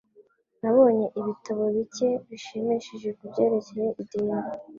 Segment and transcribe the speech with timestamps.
[0.61, 4.37] Nabonye ibitabo bike bishimishije kubyerekeye idini.